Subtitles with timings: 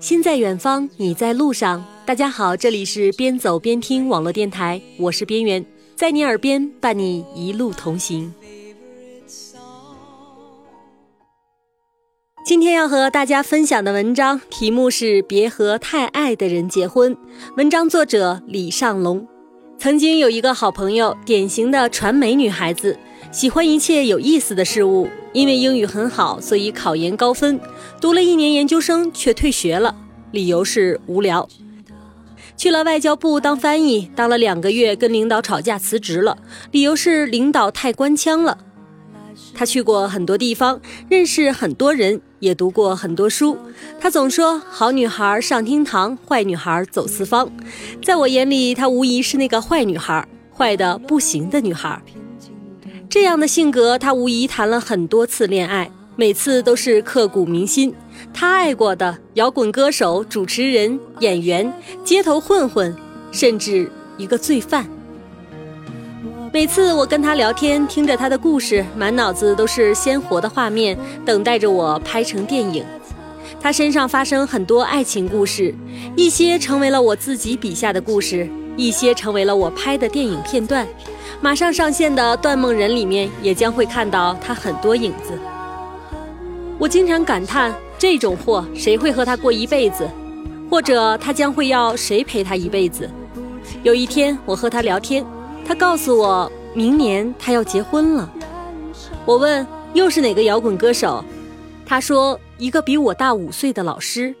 [0.00, 1.84] 心在远方，你在路上。
[2.06, 5.64] 大家好，这里是边走边听网络电台，我是边缘，
[5.96, 8.32] 在你耳边伴你一路同行。
[12.46, 17.12] 今天要和大家分享的文章题目是《别和太爱的人结婚》，
[17.56, 19.26] 文章作者李尚龙。
[19.78, 22.96] 曾经有一个好朋友，典型的传媒女孩子。
[23.30, 27.60] 喜欢一切有意思的事物，因为英语很好，所以考研高分。
[28.00, 29.94] 读了一年研究生却退学了，
[30.32, 31.48] 理由是无聊。
[32.56, 36.38] 去了外交部当翻译，当了两个月，跟领导吵架辞职了，
[36.72, 38.58] 理由是领导太官腔了。
[39.54, 43.56] 他去过很多地方，认识很多人，也读过很多书。
[44.00, 47.48] 他总说好女孩上厅堂，坏女孩走四方。
[48.02, 52.00] 在我眼里，她无疑是那个坏女孩，坏的不行的女孩。
[53.10, 57.94] 这样的性格，他无疑谈了很多次恋爱，每次都是刻骨铭心。
[58.34, 61.72] 他爱过的摇滚歌手、主持人、演员、
[62.04, 62.94] 街头混混，
[63.32, 64.86] 甚至一个罪犯。
[66.52, 72.84] 每次我跟他聊天，听着他的故事，满脑子都是鲜活的画面，等待着我拍成电影。
[73.58, 75.74] 他身上发生很多爱情故事，
[76.14, 80.86] 一些成为了我自己笔下的故事，一些成为了我拍的电影片段。
[81.40, 85.38] 马上上线的《断梦人》里面也将会看到他很多影子。
[86.78, 90.08] 我经常感叹，这种货谁会和他过一辈子？
[90.70, 93.10] 或者他将会要谁陪他一辈子？
[93.82, 95.24] 有一天我和他聊天，
[95.64, 98.30] 他告诉我，明年他要结婚了。
[99.24, 101.24] 我问又是哪个摇滚歌手？
[101.86, 104.34] 他说一个比我大五岁的老师。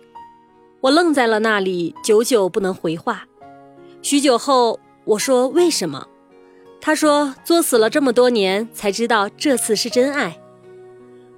[0.80, 3.27] 我愣在了那里，久久不能回话。
[4.00, 6.06] 许久后，我说为什么？
[6.80, 10.38] 他说：“作死了这么多年，才知道这次是真爱。”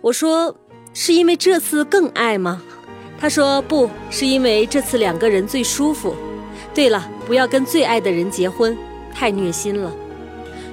[0.03, 0.55] 我说
[0.93, 2.63] ：“是因为这次更爱吗？”
[3.19, 6.15] 他说：“不是因为这次两个人最舒服。”
[6.75, 8.77] 对了，不要跟最爱的人结婚，
[9.13, 9.91] 太虐心了。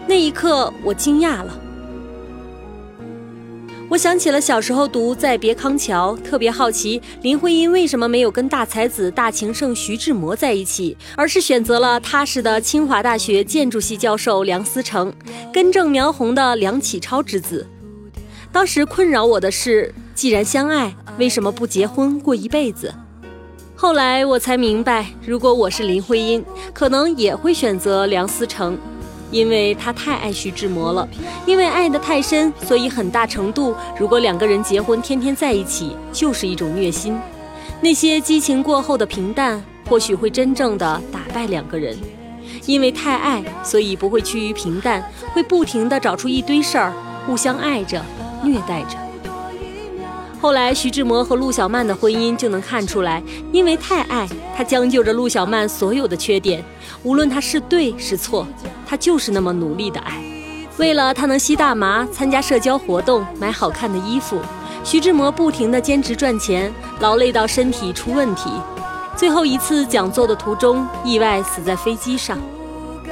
[0.05, 1.57] 那一刻，我惊讶了。
[3.89, 15.13] 我想起了小时候读《再别康桥》，特别好奇林徽因为什么没有跟大才子、大情圣徐志摩在一起，而是选择了踏实的清华大学建筑系教授梁思成，
[15.53, 17.65] 根正苗红的梁启超之子。
[18.51, 22.93] 当时困扰我的是，既然相爱，为什么不结婚过一辈子？
[23.73, 26.43] 后来我才明白，如果我是林徽因，
[26.73, 28.77] 可能也会选择梁思成。
[29.31, 31.07] 因为他太爱徐志摩了，
[31.45, 37.19] 因为爱得太深，所以很大程度，如果两个人结婚，天天在一起，就是一种虐心。
[37.81, 41.97] 那些激情过后的平淡，或许会真正的打败两个人。
[42.65, 46.93] 因为太爱，所以不会趋于平淡，会不停的找出一堆事儿，
[47.25, 48.03] 互相爱着，
[48.43, 49.06] 虐待着。
[50.47, 53.21] 后来，徐志摩和陆小曼的婚姻就能看出来，
[53.51, 54.25] 因为太爱
[54.55, 56.63] 他，将就着陆小曼所有的缺点，
[57.03, 58.47] 无论他是对是错，
[58.85, 60.23] 他就是那么努力的爱。
[60.77, 64.39] 为了他能吸大麻、参加社交活动、买好看的衣服，
[64.85, 68.49] 徐志摩不停地兼职赚钱，劳累到身体出问题，
[69.17, 72.39] 最后一次讲座的途中意外死在飞机上。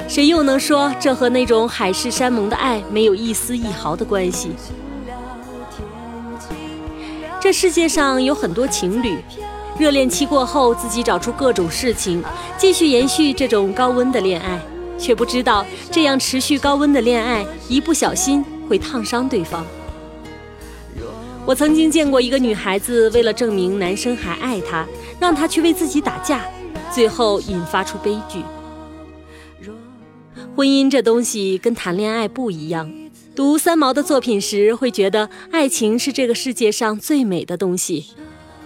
[0.08, 4.52] 谁又能说这和那种海誓山盟的爱没有一丝一毫的关系？
[7.46, 9.18] 这世界上有很多情侣，
[9.78, 12.20] 热恋期过后，自己找出各种事情，
[12.58, 14.60] 继续延续这种高温的恋爱，
[14.98, 19.64] 却不知道这样持续高温的恋爱，一不小心会烫伤对方。
[21.44, 24.84] 我曾经见过一个女孩子，为了证明男生还爱她，
[25.20, 26.44] 让她去为自己打架，
[26.92, 28.42] 最后引发出悲剧。
[30.56, 32.92] 婚姻这东西跟谈恋爱不一样。
[33.36, 38.06] 读三毛的作品时，会觉得爱情是这个世界上最美的东西，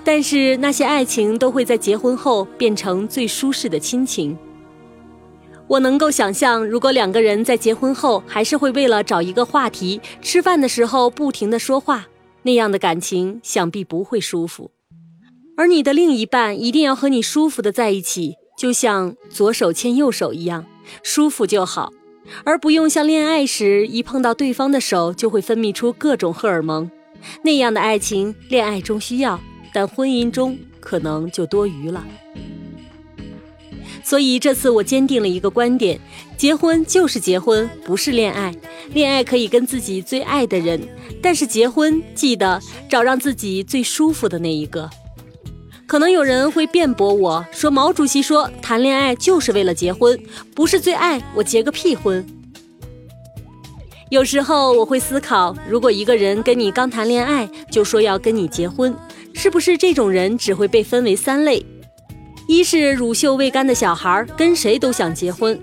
[0.05, 4.39] 但是那些爱情都会在结婚后变成最舒适的亲情。
[5.67, 12.07] 我能够想象，如果两个人在结婚后还是会为了找一个话题，吃饭的时候不停的说话，
[12.45, 14.71] 那样的感情想必不会舒服。
[15.57, 20.65] 而你的另一半一定要和你舒服的在一起，就像左手牵右手一样，
[21.03, 21.93] 舒服就好。
[22.45, 26.91] 而不用像恋爱时，一碰到对方的手就会分泌出各种荷尔蒙，
[27.43, 29.41] 那样的爱情，恋爱中需要，
[29.73, 32.07] 但婚姻中可能就多余了。
[34.03, 36.01] 所以这次我坚定了一个观点：
[36.37, 38.55] 结婚就是结婚，不是恋爱。
[38.93, 40.81] 恋爱可以跟自己最爱的人，
[41.23, 44.91] 但是结婚记得找让自己最舒服的那一个。
[45.91, 50.17] 可能有人会辩驳我说：“毛主席说谈恋爱就是为了结婚，
[50.55, 52.25] 不是最爱我结个屁婚。”
[54.09, 58.95] 有时候我会思考，如果一个人跟你刚谈恋爱就说要跟你结婚，
[59.35, 61.67] 是不是这种人只会被分为三类？
[62.47, 65.59] 一是乳臭未干的小孩，跟谁都想结婚；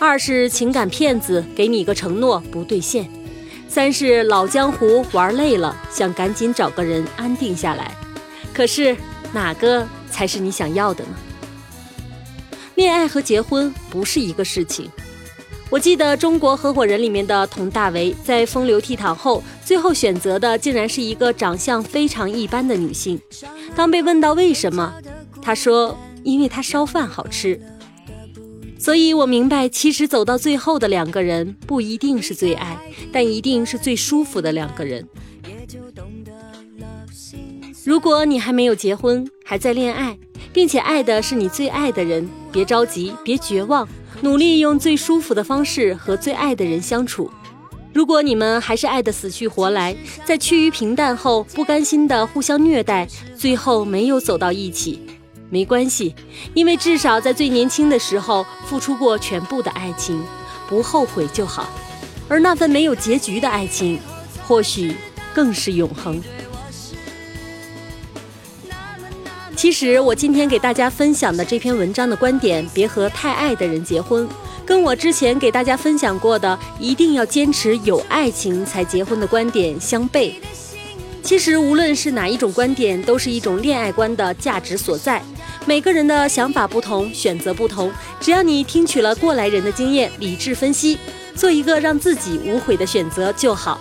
[0.00, 3.04] 二是情感骗子，给你一个承诺不兑现；
[3.68, 7.96] 三是老江湖玩累了，想赶紧找个人安定下来。
[8.52, 8.96] 可是
[9.32, 11.10] 哪个才是你想要的呢？
[12.74, 14.90] 恋爱和结婚不是一个事情。
[15.68, 23.20] 我记得《中国合伙人》里面的佟大为在风流倜傥后，最后选择的竟然是一个长相非常一般的女性。
[23.76, 24.92] 当被问到为什么，
[25.40, 27.60] 他说：“因为她烧饭好吃。”
[28.80, 32.76] 所以我明白，其实走到最后的两个人不一定是最爱，
[33.12, 35.06] 但一定是最舒服的两个人。
[37.84, 40.18] 如果你还没有结婚，还在恋爱，
[40.52, 43.88] 并且爱的是你最爱的人，别着急，别绝望。
[44.20, 47.30] 努力用最舒服的方式和最爱的人相处。
[47.94, 49.96] 如果你们还是爱得死去活来，
[50.26, 55.00] 在趋于平淡后不甘心的互相虐待，最后没有走到一起，
[55.48, 56.14] 没关系，
[56.52, 60.22] 因为至少在最年轻的时候付出过全部的爱情，
[60.68, 61.66] 不后悔就好。
[62.28, 63.98] 而那份没有结局的爱情，
[64.46, 64.94] 或许
[65.34, 66.20] 更是永恒。
[69.60, 74.26] 其实我今天给大家分享的这篇文章的观点，别和太爱的人结婚，
[74.64, 80.32] 跟我之前给大家分享过的一定要坚持有爱情才结婚的观点相悖。
[81.22, 85.22] 其实无论是哪一种观点，都是一种恋爱观的价值所在。
[85.66, 90.98] 每个人的想法不同，选择不同，只要你听取了过来人的经验，理智分析，
[91.34, 93.78] 做一个让自己无悔的选择就好。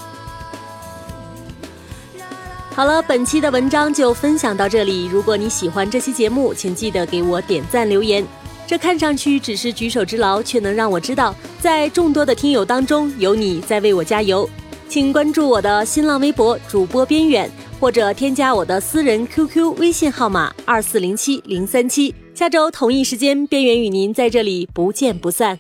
[2.80, 5.06] 好了，本期的文章就分享到这里。
[5.08, 8.26] 如果你喜欢这期节目，请记得给我点赞留言。
[8.66, 14.50] 这看上去只是举手之劳，却能让我知道，在众多的听友当中有你在为我加油。
[14.88, 22.16] 请关注我的新浪微博主播边远，或者添加我的私人 QQ 微信号码二四零七零三七。
[22.34, 25.60] 下周同一时间，边远与您在这里不见不散。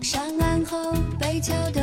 [0.00, 1.79] 上岸后，北桥的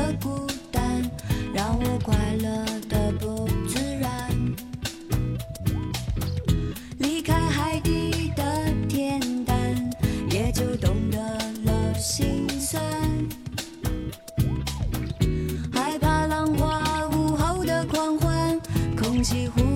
[19.28, 19.67] 几乎。